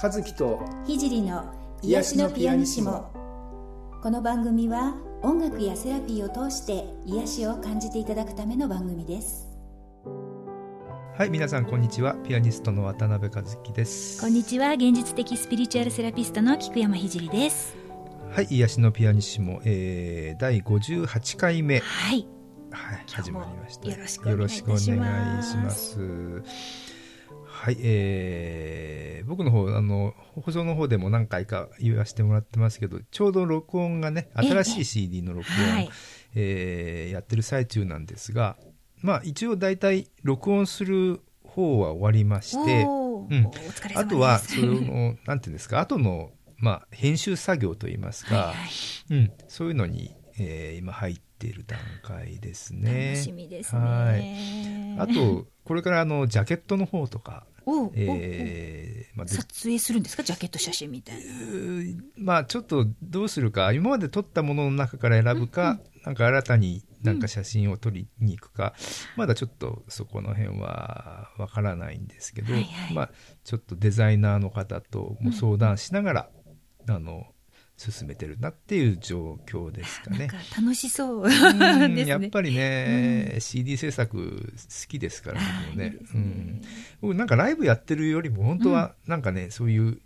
[0.00, 3.10] 和樹と聖の癒しのピアニシモ。
[4.00, 9.48] この番組は音楽やセラピーを通して癒しを感じていただくための番組です。
[11.16, 12.14] はい皆さんこんにちは。
[12.14, 14.20] ピアニストの渡辺和樹です。
[14.20, 14.74] こんにちは。
[14.74, 17.76] 現実的スピリチュアルセラピストの菊山聖です。
[18.30, 21.80] はい癒しのピアニシモ、えー、第58回目。
[21.80, 22.24] はい。
[22.70, 23.90] はい、始まりました。
[23.90, 25.98] よろしくお願いします。
[27.60, 35.90] はい、えー、僕の方、あの、放送の方でも何回か言わせてもらってますけど、ちょうど録音がね、新しい CD の録音、えー、はい、
[36.36, 38.56] えー、やってる最中なんですが、
[39.02, 43.50] まあ一応大体録音する方は終わりまして、うん、
[43.96, 48.68] あとは、その、なんていうんですか、後の、まあ編集作業といいますか、はいはい、
[49.10, 53.12] うん、そういうのに、えー、今入っている段階ですね。
[53.12, 54.96] 楽しみですね。
[54.96, 55.10] はい。
[55.10, 57.46] あと、これからあの、ジャケットの方とか、
[57.94, 60.22] えーまあ、撮影するんですか？
[60.22, 61.22] ジャケット写真みたいな。
[62.16, 68.72] まあちょっとどうするか今まで撮ったものの中から選ぶか、うんうん、なんか新たになんか写真を撮りに行くか、
[69.16, 73.10] うん、まだちょっとそこの辺はわからないんですけど、はいはい、まあ
[73.44, 76.30] ちょっとデザイナーの方とも相談しながら、
[76.86, 77.26] うん、あの
[77.78, 80.26] 進めてるなっていう状況ですかね。
[80.26, 81.28] か楽しそう
[81.88, 85.46] ね、やっぱりね、うん、CD 制作好きですからね。
[85.76, 86.62] ねうん、
[87.00, 90.00] 僕なんかライブやってるよりも本当はなんかね、うん、そういう、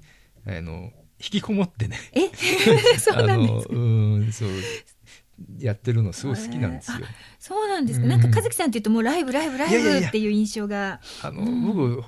[0.46, 1.98] あの、引きこもってね。
[2.12, 2.28] え？
[3.00, 3.74] そうなんですか？
[3.74, 4.48] うん、そう。
[5.58, 6.98] やってるのすごい好きなんですよ。
[7.38, 8.06] そうなんですか？
[8.06, 11.00] なんか和樹さんって言うともうライブライブライブっていう印象が。
[11.22, 12.02] あの、僕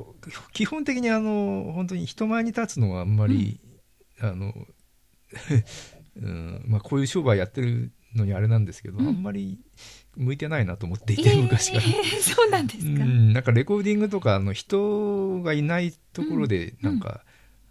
[0.53, 3.61] 基本的にあの本当に人前に立つのはあんまり、
[4.21, 4.53] あの
[6.17, 9.59] うんまあ、こういう商売やってるのにあれなんですけど、うん、あんまり
[10.17, 11.83] 向いてないなと思っていて、昔から、
[12.23, 17.01] そうなんですか、うん、なんかレコーディングとかあの人がいないところでなん。
[17.01, 17.25] か、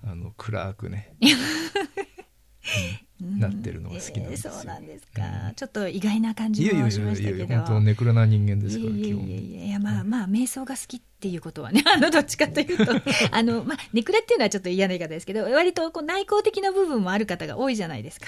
[0.03, 1.15] うん、あの暗くね、
[3.39, 7.37] なってるのが好きなんです、えー、そうなんですか、うん、ちょっと意外な感じもしましたけど。
[7.37, 12.93] いやいやいや本当ネクラな人間ですからいやいやいやまあまあ瞑想が好きっていうことはねあのどっちかというと
[13.31, 18.27] あのまあネクラっていうのはちょっと嫌な言い方ですけど割とこう内向的な部分もある方が多いじゃないですか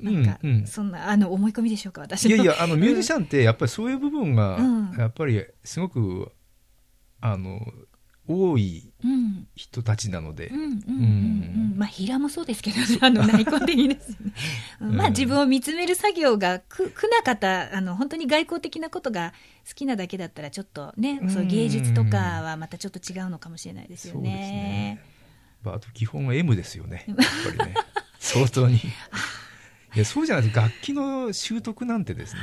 [0.00, 4.58] なんか、うんうん、そんなあの思い込みでしょうか私いやいやあのミュージシャンってやっぱりそういう部分が
[4.98, 6.30] やっぱりすごく
[7.20, 7.60] あの
[8.28, 8.90] 多い
[9.54, 10.50] 人たちなので。
[11.76, 14.16] まあ、平もそうですけどね、 あの、内向的ですよ
[14.88, 14.96] ね。
[14.96, 19.32] まあ、自分を見つめる作業が苦な方、あの、本当に外交的なことが
[19.68, 24.30] 好きなだけだったら、ちょっとね、そう芸術とかはまたちょっと違うのかもしれないですよね。
[24.30, 25.00] ね
[25.64, 27.04] あと、基本は M ですよね。
[27.08, 27.74] やっぱりね。
[28.18, 28.76] 相当に。
[28.76, 28.80] い
[29.94, 30.56] や、そうじゃないです。
[30.56, 32.40] 楽器の習得なんてですね。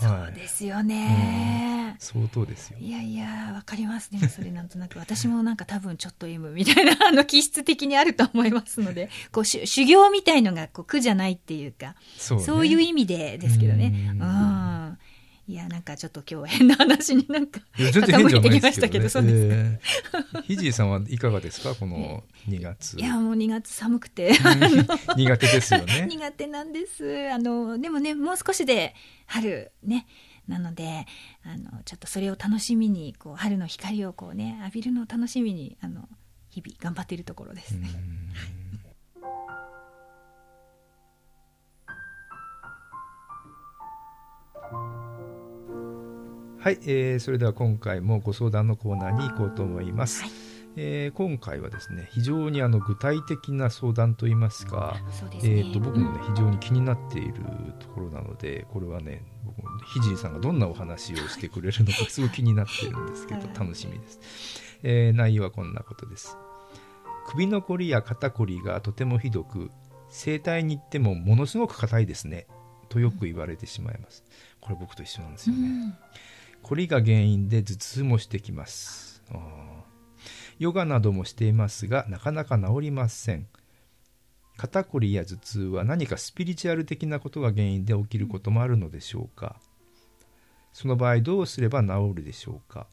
[0.00, 2.78] そうですよね、うん、相当ですよ。
[2.78, 4.10] いやいやわかります。
[4.12, 14.12] ねそれなんとなく私もなんか多分ちょっと M みたいなあの気質的にあると思いますので こう修行みたいのがこう苦じゃないっていうかそう、ね,、そういう意味でですけどね。
[14.18, 14.98] うん
[15.50, 20.42] いやなんかちょっと今日変な話になんか傾いてきましたけど、そうですか。
[20.42, 21.74] ひじいさんはいかがですか？
[21.74, 22.96] この2月。
[22.96, 24.30] いやもう2月寒くて
[25.16, 26.06] 苦手ですよね。
[26.08, 27.32] 苦手なんです。
[27.32, 28.94] あのでもねもう少しで
[29.26, 30.06] 春ね。
[30.46, 31.06] なので
[31.42, 36.08] あのちょっとそれを楽しみにこう春の光をこうね浴びるのを楽しみにあの
[36.48, 37.74] 日々頑張っているところです。
[37.74, 37.82] はい、
[46.62, 50.22] えー、それでは今回もご相談のコーナーに行こうと思います。
[50.22, 50.32] はい、
[50.76, 54.96] えー、今回はですね非常にあの具体的な相談といいますか、
[55.32, 57.34] ね、えーと、僕もね、非常に気になっている
[57.78, 59.56] ところなのでこれはね僕
[59.86, 64.20] ひじりさんがどんなお話をしてくれるのか すごい気になっているんですけど楽しみです、
[64.82, 66.36] えー、内容はこんなことです。
[67.26, 69.70] 首のこりや肩こりがとてもひどく
[70.08, 72.46] 整体に行ってもものすごく硬いですね
[72.88, 74.24] とよく言われてしまいます、
[74.60, 75.94] これ僕と一緒なんですよね、うん
[76.62, 79.22] こりが原因で頭痛もしてきます。
[80.58, 83.46] ヨガなどもしていますがなかなか治りません。
[84.56, 89.56] 肩こりや頭痛は何かスピリチュアル的なことが原因で起きることもあるのでしょうか。
[90.72, 92.86] その場合どうすれば治るでしょうか。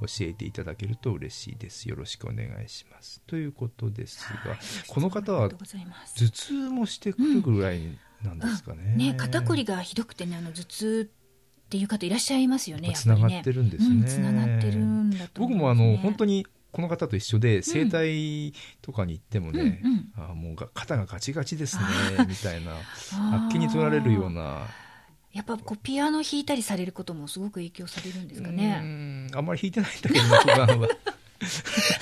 [0.00, 1.88] 教えていただけると嬉しいです。
[1.88, 3.22] よろしくお願いします。
[3.26, 7.80] ということですが、はい、この方は頭痛もしてくるぐらい
[8.22, 8.82] なんですかね。
[8.92, 11.10] うん、ね肩こりがひどくてね、あの頭痛
[11.74, 12.92] っていう方いらっしゃいますよね。
[12.94, 14.06] つながってるんですね。
[14.06, 21.82] つな、がってるんだと、ね、僕もあの本当にこの方と一緒で整体とかに行ってもね、うん、あもう肩がガチガチですね
[22.28, 24.68] みたいなあっけに取られるような。
[25.32, 29.28] やっぱこうピアノ弾いたりされることもすごく影響されるんですかね。
[29.34, 30.88] あんまり弾いてないんだけど普段は。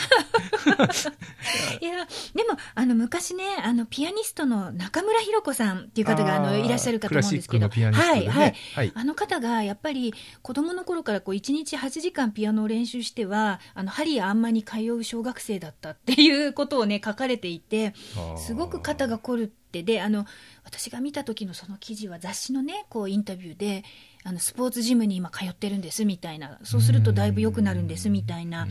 [1.81, 8.93] いや、でも、あの、昔ね、あの、ピアニストの中村弘子さんっていう方が、あの、いらっしゃるかと思うんですけど、ね、はい、はい、はい。
[8.95, 17.95] あの方が、やっぱり、子供の頃から、こう、1日8時間ピアノを練習しては、あの、ハリーあんまに通う小学生だったっていうことをね、書かれていて、
[18.37, 20.27] すごく肩が凝るって、で、あの、
[20.65, 23.85] 私が見た時のその記事は雑誌のね、こう、インタビューで、
[24.25, 28.69] あのスポーツジムに今通ってるんですみたいなそうするとだいぶ良くなるんですみたいな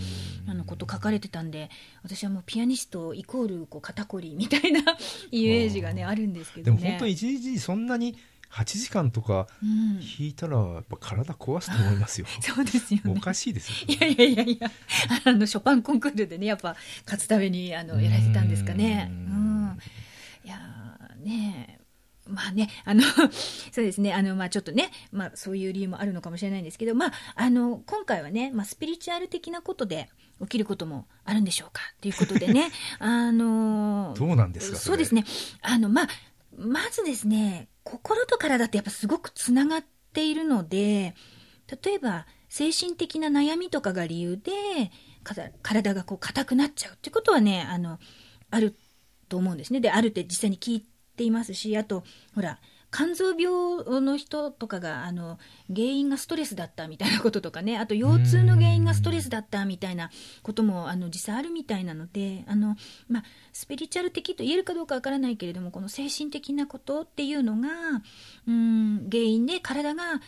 [0.48, 1.70] あのこと書かれてたんで
[2.04, 4.80] 私はもうピアニストイコールこう肩こりみたいな
[5.32, 8.18] イメージがねあるんですけど、ね、でも本当に一日そんなに
[8.52, 12.28] 8時間とか弾いたらやっぱ体壊すと思いますよ。
[12.42, 13.14] そうですよね。
[13.16, 14.72] おかしいですよ、ね、いやいやいやいや、
[15.24, 16.76] あのショパンコンクールでねやっぱ
[17.06, 19.10] 勝つためにあのやられてたんですかね。
[19.10, 19.80] うん。
[22.42, 23.04] まあね、あの
[23.72, 30.10] そうですね、あの、まあちょっとね、まあそういう理由もあるのかもしれないんですけど、まあ、あの、今回はね、まあスピリチュアル的なことで
[30.42, 35.26] 起きることもあるんでしょうかということでね、 あの、どうなんですかそうですね、
[35.62, 36.08] あの、まあ、
[36.58, 41.16] まずですね、心と体ってやっぱすごくつながっているので、
[41.84, 44.52] 例えば、精神的な悩みとかが理由で、
[45.62, 47.98] 体がこう硬くなっちゃうってことはね、あの、
[48.50, 48.76] ある
[49.30, 49.80] と思うんですね。
[49.80, 50.86] で、あるって実際に聞い
[51.22, 52.04] ていますし、あと、
[52.34, 52.60] ほら、
[52.94, 55.40] 肝臓病の人とかが、あの、
[55.74, 60.12] 原因がストレスだったみたいなこととかね、あと腰痛の原因がストレスだったみたいな
[60.44, 62.76] ことも、あの、実際あるみたいなので、あの、
[63.08, 63.24] まあ、
[63.54, 67.70] スピリチュアル的と言えるかどうかわからないけれども、この精神的なことっていうのが、
[68.48, 70.20] うん、原因で体が、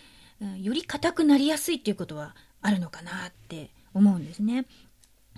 [0.62, 4.66] より硬くなりやすいっていうことはあるのかなって思うんですね。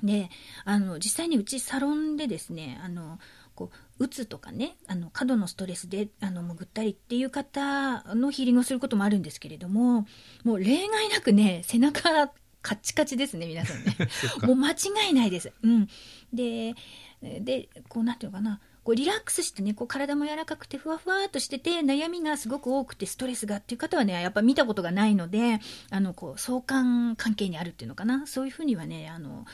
[0.04, 0.30] で、
[0.64, 3.20] あの、実際にうちサロンでですね、あの、
[3.56, 10.06] こう、うつとかね、あの、過度のストレスで、あの、潜ったりっていう方のヒーリングをすることもあるんですけれども、
[10.44, 12.28] もう例外なくね、背中、
[12.62, 13.96] カッチカチですね、皆さんね。
[14.44, 14.76] もう間違
[15.12, 15.54] いないです。
[15.62, 15.88] うん。
[16.34, 16.76] で、
[17.22, 18.60] で、こう、なんていうのかな。
[18.86, 25.60] こうリラックスしてね、こう体も柔らかくてふわふわっとしてて、悩みがすごく多くてストレスがっていう方はね、やっぱ見たことがないので、
[25.90, 28.28] あの、こう、相関関係にあるっていうのかな。
[28.28, 29.46] そういうふうにはね、あの、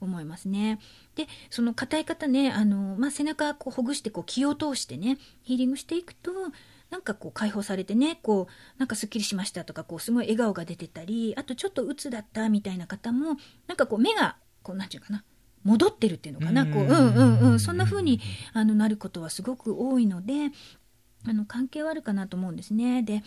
[0.00, 0.80] 思いますね。
[1.14, 6.32] で、その硬い方ね、あの、まあ、背中こうほぐして、こう気を通してね、ヒーリングしていくと、
[6.90, 13.36] なんかこう解放されてね、こう、なんかすっきりしましたとか、こうすごい笑顔が出てたり、あとちょっと鬱だったみたいな方も、
[13.68, 15.22] なんかこう目が、こうなんていうかな、
[15.64, 16.88] 戻ってるっていうのかな、こう、うん。
[16.88, 18.20] うんうん、そんな風に
[18.52, 20.50] あのなることはすごく多いので、
[21.26, 23.02] あの関係はあるかなと思うんですね。
[23.02, 23.22] で、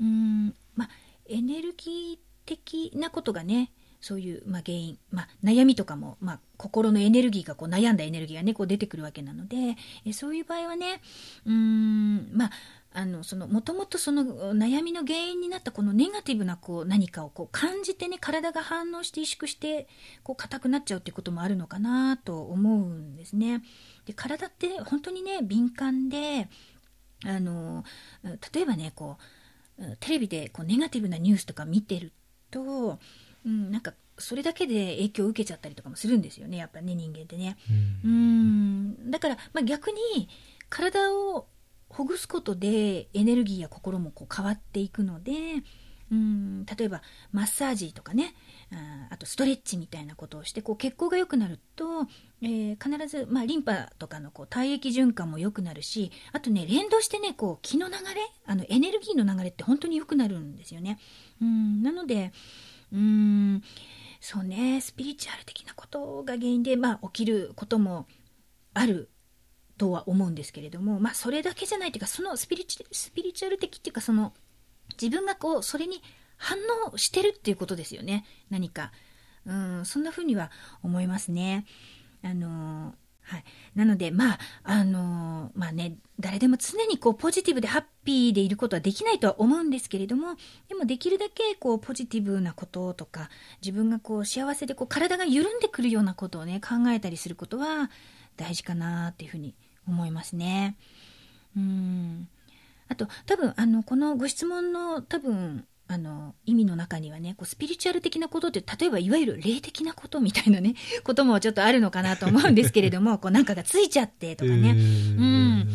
[0.00, 0.88] うん、まあ、
[1.26, 3.72] エネルギー的なことがね、
[4.04, 9.56] そういう、まあ、原因、まあ、悩みとかも、まあ、心のエネルギーがこう悩んだエネルギーがねこう出てくるわけなので
[10.04, 11.00] えそういう場合はね
[11.46, 12.50] うんまあ
[12.96, 19.88] あのそのもともとその悩みの原因になったこのネガティブなこう何かをこう感じてね体が反応して萎縮して
[20.22, 23.64] こう硬くなっちゃうっていうこともあるのかなと思うんですね。
[24.06, 26.48] で体って本当にね敏感で
[27.24, 27.84] あの
[28.22, 29.18] 例えばねこ
[29.78, 32.12] うテレビでこうネガティブなニュースとか見てる
[32.52, 33.00] と、
[33.44, 37.56] うん、なんかそれだけで影響を受けちゃったりとかもするんですよねやっぱね人間ってね。
[38.04, 40.28] うんだから、まあ、逆に
[40.68, 41.48] 体を
[41.94, 45.32] ほぐすことでエネルギーや心もこう変わっていくので、
[46.10, 48.34] うん、例えばマッサージとかね
[48.72, 52.08] ああとストレッチみたいなことをしてこう血行が良くなると、
[52.42, 58.00] えー、必ず、まあ、リンパとかのこう体液循環も良くなるしあとね連動してねこう気の流れ
[58.44, 60.98] あのエネルギーの流れって本当に良くなるんですよね。
[61.40, 62.32] うんなので
[62.92, 63.62] うん
[64.20, 68.06] そうねスピリチュアル的なことが原因で、まあ、起きることも
[68.72, 69.10] ある
[69.76, 74.32] とは思うんですけれども、まあ、それだけじゃないというか、そのスピリチスピリチュアル的っていうか、その、
[75.00, 76.02] 自分がこう、それに
[76.36, 76.58] 反
[76.92, 78.24] 応してるっていうことですよね。
[78.50, 78.92] 何か。
[79.46, 80.50] うん、そんな風には
[80.82, 81.66] 思いますね。
[82.22, 83.44] あのはい。
[83.74, 90.36] なので、まあ、あのまあね、誰でも常にこう、ポジティブでハッピーでいることはできないとは思うんですけれども、
[90.68, 93.30] でもできるだけこう、ポジティブなこととか、
[93.62, 97.90] 自分がこう、幸せでこう、体が緩んでくるようなことをね、考えたりすることは
[98.36, 99.54] 大事かなっていうふうに
[99.88, 100.76] 思いますね。
[101.56, 102.28] うん。
[102.88, 110.74] あと、多分、あの、このご質問の多分、あの、意味の中にはね、こうスピリチュアル的なことって、例えばいわゆる霊的なことみたいなね、
[111.04, 114.70] こともちょっとあるのかなと思うんですけれども、 こうなんかがついちゃってとかね。
[114.70, 115.68] うん。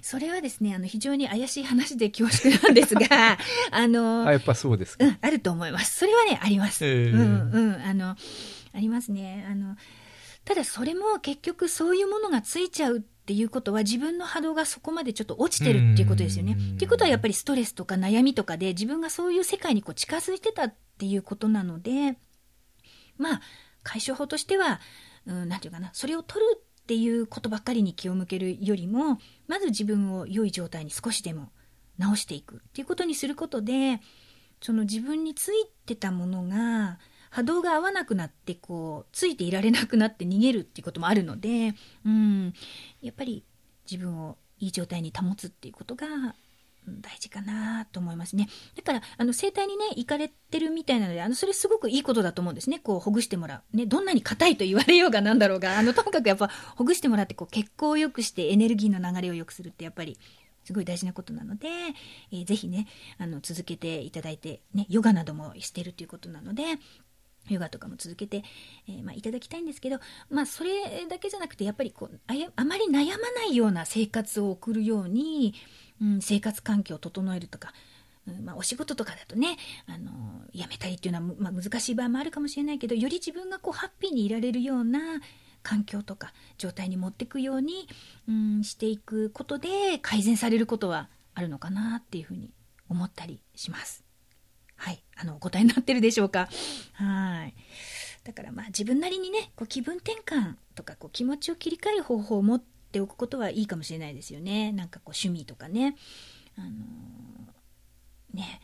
[0.00, 3.36] それはですね、あの、非常に怪しい話で恐縮なんですが、
[3.72, 5.04] あの、あ、やっぱそうですか。
[5.04, 5.98] うん、あると思います。
[5.98, 6.86] それはね、あります。
[6.86, 8.16] うん、うん、あの、あ
[8.80, 9.46] りますね。
[9.50, 9.76] あの、
[10.44, 16.52] ただそれも結局そういうものがついちゃうっていうことは自分の波動がそこまでちょっと落ちてるっていうことですよね。
[16.52, 22.16] っていうことはやっぱりストレスとか悩みとかで自分がそういう世界にこう近づいてたっていうことなので、
[23.18, 23.40] まあ、
[23.82, 24.80] 解消法としては、
[25.26, 31.50] うん、ていうかな、それを取るっていうことばっかりに気を向けるよりも、まず自分を良い状態に少しでも
[31.98, 34.00] 直していくっていうことにすることで、
[34.62, 36.98] その自分についてたものが、
[37.30, 42.52] 波動が合わなくなってこうついていられなくなって逃げるっていうこともあるので、うん、
[43.02, 43.44] やっぱり
[43.90, 46.06] 自分をいい状態に保つっていうことが
[47.00, 48.48] 大事かなと思いますね。
[48.74, 52.78] だから、あの、整体にね、行かれてるみたいなので、あの、それすごくいいことだと思うんですね。
[52.78, 53.76] こう、ほぐしてもらう。
[53.76, 60.18] ね、どんなに硬いと言われようがなんだろうが、あの、ともかくやっぱ、ほぐしてもらって、こう、血行を良くしてエネルギーの流れを良くするって、やっぱり、
[60.64, 61.68] すごい大事なことなので、
[62.30, 66.64] えー、ぜひね、あの、続けていただいて、ね、ヨガなどもしてるということなので、
[67.54, 68.42] ヨガとかも続けて、
[68.88, 69.98] えー、まあ、いただきたいんですけど、
[70.30, 75.54] まあ、それだけじゃなくて、やっぱりこうあや、あまり悩まないような生活を送るように、
[76.02, 77.72] うん、生活環境を整えるとか、
[78.26, 80.10] うんまあ、お仕事とかだとね、あの
[80.54, 85.00] 辞めたりっていうのは、まあ、難しい場合もあるかもしれないけど、より自分がこうハッピーにいられるような
[85.62, 87.88] 環境とか状態に持っていくように、
[88.28, 92.50] うん、していくことで改善されることはあるのかなっていうふうに
[92.88, 94.07] 思ったりします。
[94.78, 95.02] はい。
[95.16, 96.48] あの、お答えになってるでしょうか？
[96.94, 97.54] はい。
[98.24, 104.72] だからまあ自分なりにね、こう気分転換とかこう気持ちを切り替える方法を持っておくことはいいかもしれないですよね。
[104.72, 105.96] なんかこう趣味とかね。
[106.56, 108.60] あのー、ね。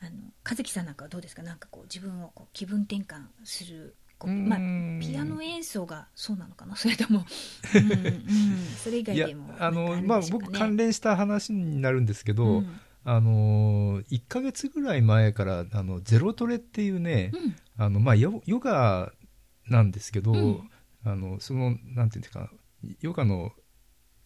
[0.00, 0.10] あの、
[0.48, 1.42] 和樹さんなんかはどうですか？
[1.42, 4.58] なんかこう自分をこう気分転換するまあ、
[5.00, 6.76] ピアノ演奏がそうなのかな？
[6.76, 7.24] それとも、
[7.74, 8.22] うんうん、
[8.80, 19.12] それ以外でもあの、まあ、僕関連した話になるんですけど、うんあのー、1か月ぐらい前からあのゼロトレっていうね、うん、あのまあ、ヨヨガ
[19.68, 20.70] なんですけど、うん、
[21.04, 22.50] あのそのなんていうんですか
[23.00, 23.50] ヨガの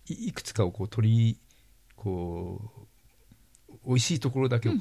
[0.07, 1.41] いくつかをこう取り
[1.97, 2.61] こ
[3.69, 4.73] う美味しいところだけを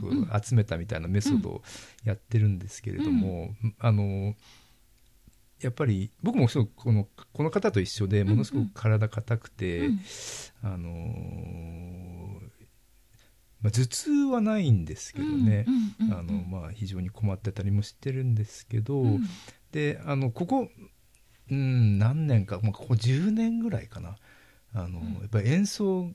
[0.41, 1.61] 集めたみたいなメソッドを
[2.03, 4.35] やってるんですけれども、うん、あの
[5.61, 9.89] やっぱり僕もすごくこのこの方と一緒でものすごく体硬くて、
[10.61, 12.24] あのー
[13.65, 15.65] まあ、頭痛はないんですけどね、
[16.11, 19.27] あのまあ、非常に困ってたりもしてるんですけど、うん、
[19.71, 20.69] であのここ、
[21.49, 24.17] うん、何年か、まあ、ここ10年ぐらいかな。
[24.75, 26.11] あの、うん、やっぱり演奏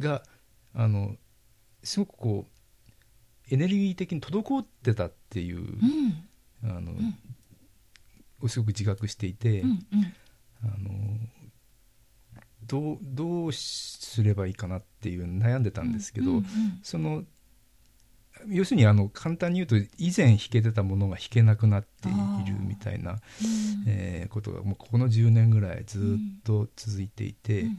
[0.00, 0.24] が
[0.74, 1.14] あの
[1.84, 9.78] すごくこうエネルギー的に滞ってたっていう、うん、あのすごく自覚していて、うんうん、
[10.64, 10.90] あの
[12.66, 16.44] どうどうすればいいかなっていう悩んでたんですけど、うんうんうん、
[16.82, 17.24] その
[18.48, 23.18] 要するにあの簡単に言うと以前弾けてたものが弾けなくなっているみたいな、
[23.86, 27.78] えー、ことがもうここの10年ぐらいずっと続いていて、うん。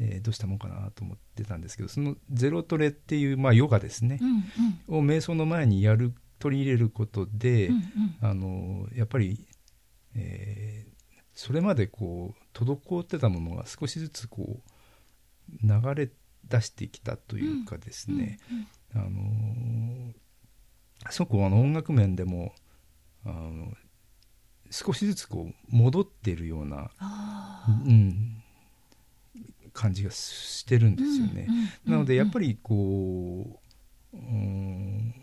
[0.00, 7.82] えー、どうしたもんかなと思ってたんですけどそのゼロトレっていう、まあ、ヨガですね、うんうん、を瞑想の前にやる取り入れることで、うんうん、
[8.22, 9.46] あのやっぱり、
[10.16, 10.89] えー、
[11.40, 16.10] それまでこう滞ってたものが少しずつこう流れ
[16.44, 18.38] 出してきたというかですね、
[18.94, 20.12] あの
[21.08, 22.52] そこあの音楽面でも
[23.24, 23.72] あの
[24.70, 26.90] 少しずつこう戻っているような、
[27.86, 28.42] うん、
[29.72, 31.48] 感じがしてるんですよね。
[31.86, 33.62] なのでやっぱりこ
[34.12, 35.14] う、うん、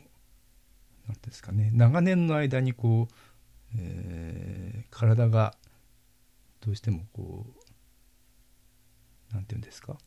[1.08, 1.70] なんですかね。
[1.76, 3.14] 長年の間にこう、
[3.78, 5.54] えー、体が
[6.62, 7.46] どうしてもこ
[9.32, 9.98] うなんて言うんですか？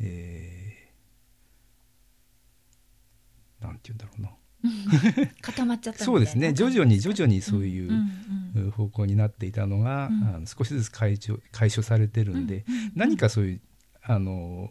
[0.00, 4.30] えー、なんて言うんだろうな。
[5.40, 6.52] 固まっちゃったそうですね。
[6.52, 10.24] 徐々に徐々にそういう方向になっていたのが、うん。
[10.24, 13.60] あの少しずつ解消解消されてるんで、うんうんうん、何かそういう
[14.02, 14.70] あの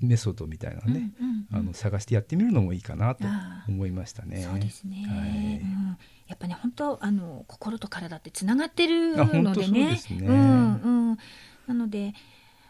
[0.00, 3.26] メソッドみたいなね、うんうんうん、あの探してやってみるのもいいかなと
[3.68, 4.42] 思いましたね。
[4.42, 5.98] そうですね、はい、うん、
[6.28, 9.98] やっぱね本当あの心と体ってつながってるのでね。
[10.08, 10.26] でね。
[10.28, 11.18] うんうん、
[11.66, 12.14] なので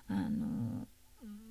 [0.08, 0.86] あの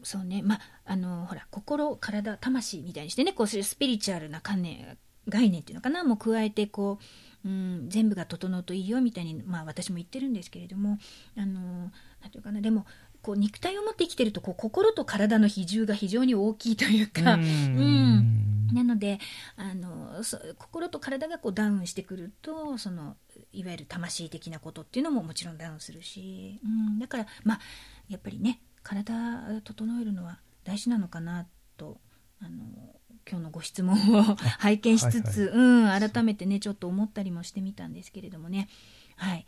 [0.04, 0.42] そうね。
[0.42, 4.98] まああのほら心体魂みたいにしてねこうスピリチュアルな観念
[5.28, 6.04] 概念っていうのかな。
[6.06, 7.00] もう加えてこ
[7.44, 10.98] う、うん、全部が整うといいよみたいに、まあ、私も言ってるんですけれども
[11.38, 12.62] あのなんていうかな。
[12.62, 12.86] でも
[13.22, 19.20] こう肉体を持って生きてるとこう心と体の比重が非常に大きいというか、うん、なので
[19.56, 20.24] あの
[20.58, 23.16] 心と体がこうダウンしてくるとその
[23.52, 27.60] いわゆる魂的なことっていうのももちろんダウンするし、うん、だからまあ
[28.10, 31.48] やっぱりね体整えるのは大事なのかな
[31.78, 31.98] と
[32.42, 32.60] あの
[33.30, 34.24] 今日のご質問を
[34.60, 38.70] 拝見しつつ、はいはい、うん、改めてねちょっと思ったりもしてみたんですけれどもね。
[39.16, 39.46] はい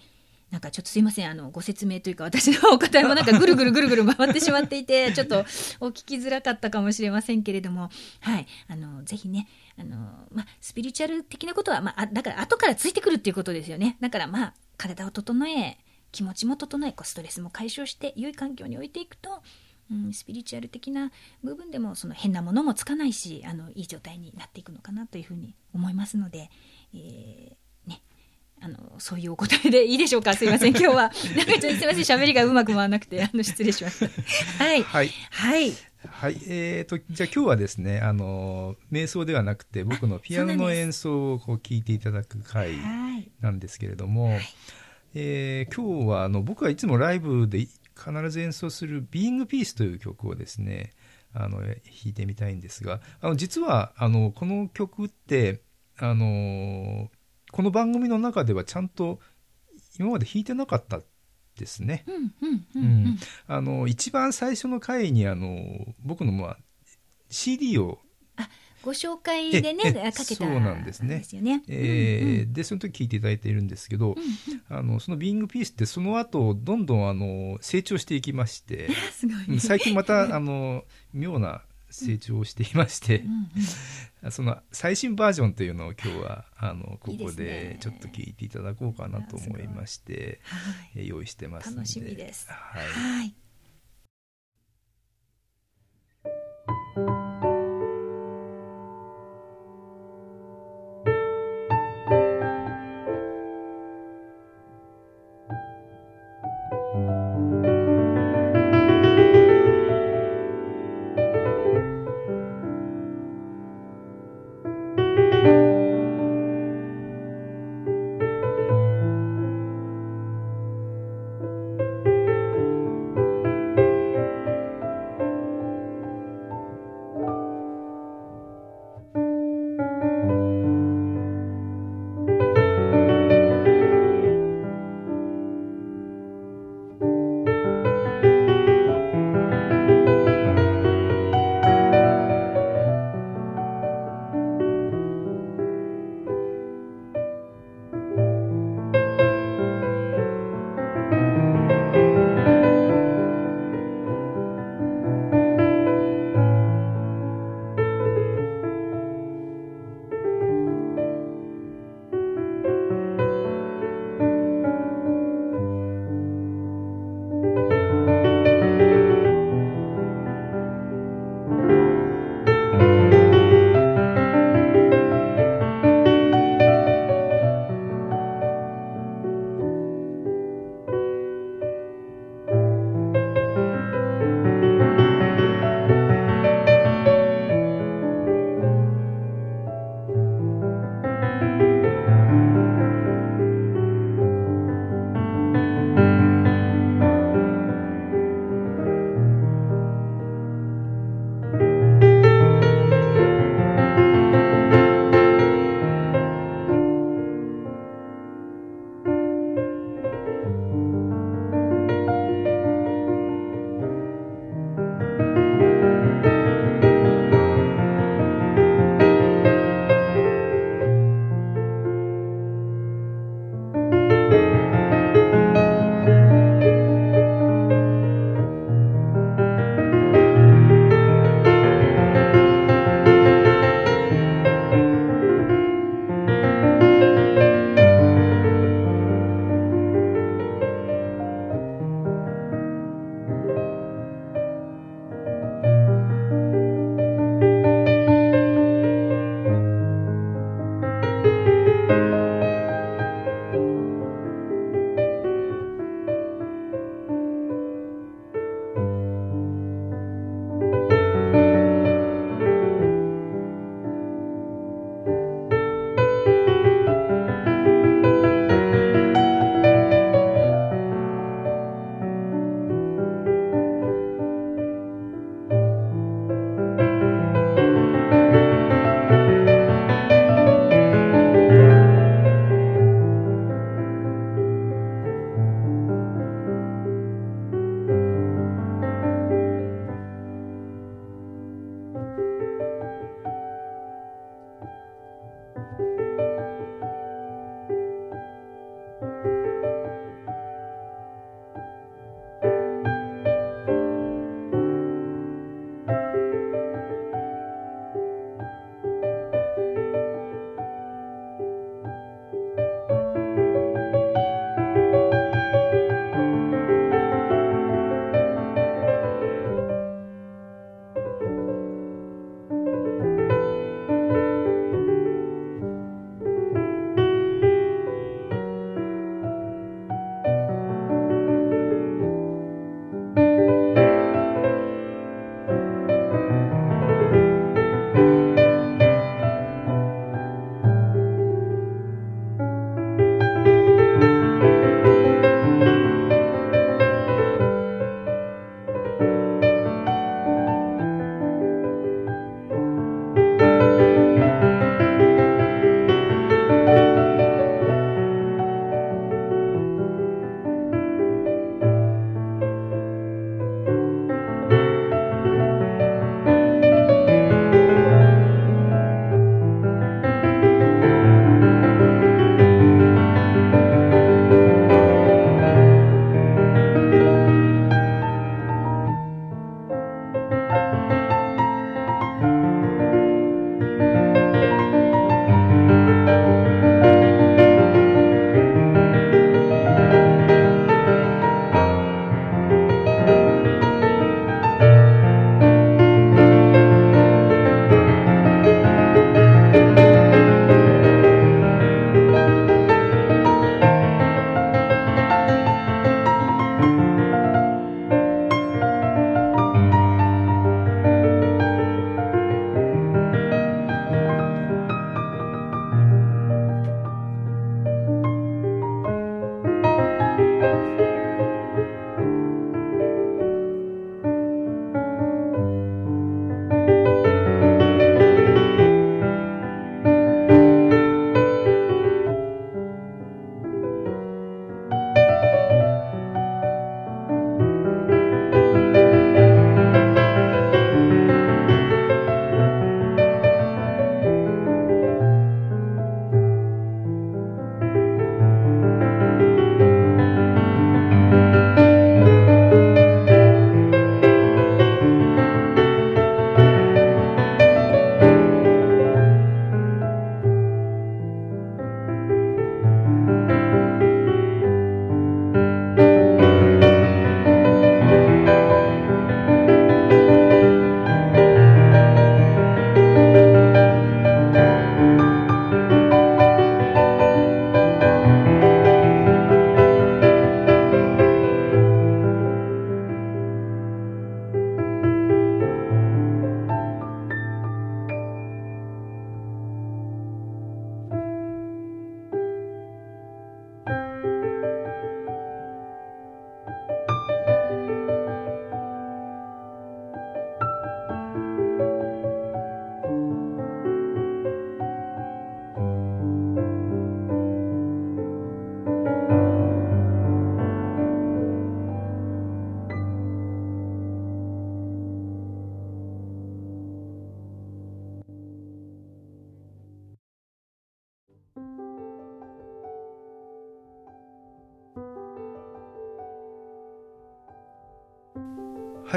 [0.51, 5.39] なんかちょっとすいません、あの、ご説明というか、私のお答えもなんかぐるぐるぐるぐる回ってしまっていて、 ちょっと
[5.79, 7.89] お聞きづらかったかもしれませんけれども、
[8.21, 9.97] はい、あの、ぜひね、あの、
[10.31, 13.97] まあ、スピリチュアル的なことは、まあ、だから後からついてくるっていうことですよね。
[13.99, 15.77] だからまあ、体を整え、
[16.11, 19.43] 気持ちも整え、こうストレスも解消して、良い環境に置いていくと、
[19.91, 21.11] うん、スピリチュアル的な
[21.43, 26.49] 部分でもその変なものもつかないしあのいい状態になっていくのかなというふうに思いますので、
[26.93, 27.55] えー、
[28.61, 30.33] あの、そういうお答えでいいでしょうか？
[30.37, 30.95] すいません、今日は。
[30.95, 31.13] なんか
[31.59, 34.07] ちょっとすいません、喋りがうまく回らなくて、あの、失礼しました。
[34.63, 34.83] はい。
[34.83, 35.09] はい。
[35.31, 35.73] はい。
[36.07, 36.41] はい。
[36.47, 42.71] えっ、ー、と、じゃあ今日はですね、あの、瞑想ではなくて、僕のピアノの演奏をこう聞いていただく回
[43.41, 44.41] なんですけれども、はい、
[45.15, 50.93] えー、今日は、あの、僕はいつもライブで必ず演奏するビーイングピースという曲をですね、
[51.33, 51.75] あの、弾
[52.05, 55.61] いてみたいんですが、あの、実は、あの、この曲って、
[55.97, 57.09] あの、
[57.51, 59.19] この番組の中ではちゃんと
[59.99, 61.01] 今まで弾いてなかった
[61.57, 62.05] ですね。
[63.47, 65.57] あの一番最初の回にあの
[66.03, 66.57] 僕のまあ
[67.29, 67.99] CD を
[68.81, 71.23] ご紹介でねかけたそうなんですね。
[71.29, 71.63] でね。
[71.67, 78.89] えー、うんうん、でその時聞いていただいているんですけど、うんうん、あのそのビーイングピースってその後どんどんあの成長していきまして、
[79.59, 83.23] 最近またあの妙な成長していまして、
[84.31, 90.41] その最新バージョンというのを今日はあのここでちょっと聞いていただこうかなと思いまして
[90.95, 91.77] 用意してますので。
[91.77, 92.47] 楽しみです。
[92.49, 93.33] はい、はい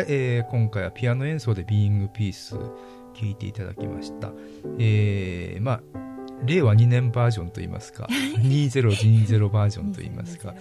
[0.03, 2.71] はい、えー、今回はピアノ演奏でビーイングピース聴
[3.23, 4.33] いていただきました。
[4.81, 5.81] えー、まあ
[6.45, 10.55] 令和2年バージョンといいますか2020バージョンといいますか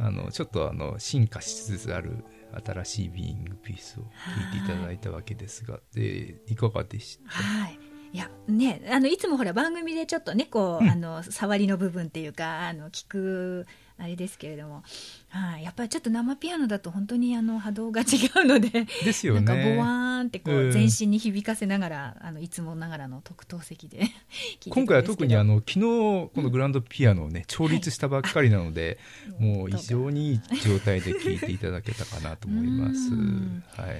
[0.00, 2.24] あのちょっとあの進化しつつある
[2.64, 7.30] 新しいビーイングピースを聞いていただいたわけですが、でいかがでした？
[7.30, 7.78] はい。
[8.12, 13.66] いやねあのいつもほら番組でちょっとねこう、うん、あの触りの部分っていうかあの聞く
[14.02, 14.82] あれですけれども、
[15.28, 18.04] はい、やっぱりちょっと生ピアノだと本当にあの波動が違
[18.42, 18.86] うので。
[19.04, 19.42] ですよね。
[19.42, 24.04] なんかボワーンってこう全身に響かせながら、あのいつもながらの特等席で
[24.70, 28.98] 今回は特にあの昨日このグランドピアノをね、調律したばっかりなので、
[29.38, 33.10] はい、 もう非常にいい状態で聴いていただけたかなと思います。
[33.80, 33.92] は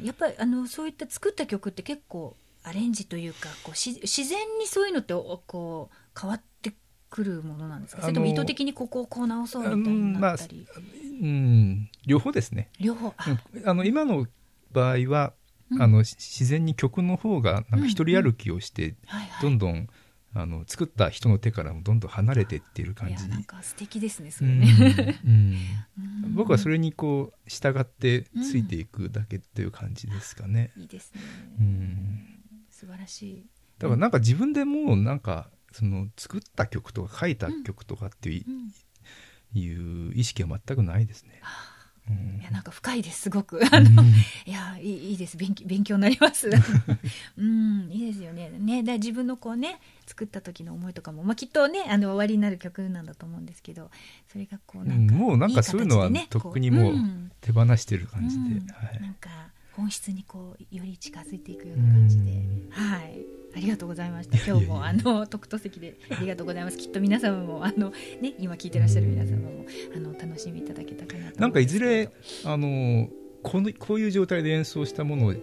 [0.00, 6.55] い、やっぱりあのそういった作った曲って結構アレンジというかこうし自然にそういうのってこう変わって
[7.08, 8.02] くるものなんですか？
[8.02, 10.80] それとも意図的にここをこう直そうみたいになったり、まあ、
[11.22, 12.68] うん両方ですね。
[12.80, 13.14] 両方？
[13.64, 13.74] あ。
[13.74, 14.26] の今の
[14.72, 15.32] 場合は、
[15.70, 18.94] うん、あの自然に曲の方がなんか一人歩きをして、
[19.40, 19.88] どんどん
[20.34, 23.26] あの作った人の手からもどんどん離れていっている感じ。
[23.28, 25.56] なんか素敵ですねそれね、うん、
[26.24, 31.22] うん、僕はそれにこう従ってついていくだけという感じですかね、いいですね、
[31.58, 32.26] うん、
[32.70, 33.46] 素晴らしい。
[33.78, 38.46] だからなんか自分でもうなんかその作った曲とか書いた曲とかってい
[39.54, 41.42] う,、いう意識は全くないですね。
[42.08, 43.60] うん、いやなんか深いですすごく。
[43.70, 45.36] あの、うん、いやいいいいです。
[45.36, 46.48] 勉強勉強になります。
[47.36, 48.48] うんいいですよね。
[48.48, 53.90] ねだ自分のこうね作った時の思いとかも、まあ、きっとねあの終わりになる曲なんだと思うんですけど
[54.32, 56.94] それがこうなんか、もうなんかそういうのはとっくにもう
[57.42, 59.28] 手放してる感じで、はい、なんか
[59.72, 62.30] 本質にこうより近づいていくような感じで、
[62.70, 62.95] はい
[63.76, 64.38] がとうございました。
[64.50, 66.78] 今日もあの特等席でありがとうございます。
[66.78, 72.10] きっと皆様もあのね今聞いてらっしゃる皆様もあの楽しみいただけたかなとなんかいずれ
[72.44, 73.08] あの
[73.42, 75.38] このこういう状態で演奏したものを、うん、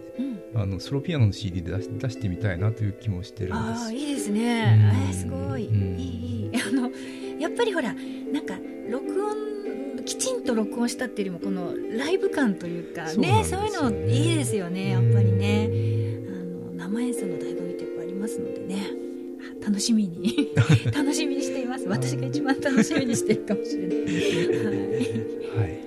[0.54, 3.86] あのソロピアノの CD で出し出してみたいなという気もしてるんです。
[3.86, 4.92] あいいですね。
[5.08, 6.90] えー、すごい、うん、いいいいあの
[7.38, 8.58] やっぱりほらなんか
[8.90, 15.70] 録音きちんと録音したっていうよりもこのライブ感というかねそういうのいいですよねやっぱりね。
[16.28, 17.63] あの生演奏の醍醐味
[18.24, 18.86] ますのでね。
[19.64, 20.50] 楽しみに。
[20.94, 21.86] 楽しみにしています。
[21.86, 23.98] 私が一番楽しみにしてるかもしれない。
[23.98, 25.78] はい、はい。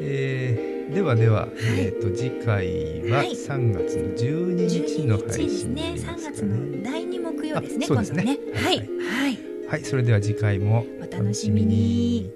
[0.00, 2.66] えー、ではでは、はい、えーと、次回
[3.10, 5.92] は3月の12日の配信ね。
[5.92, 5.98] ね。
[5.98, 12.30] 3月の第2木曜ですね今度ね、ね、はい、はい、はい、それでは次回もお楽しみに